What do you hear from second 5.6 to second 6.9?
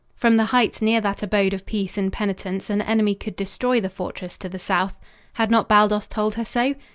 Baldos told her so?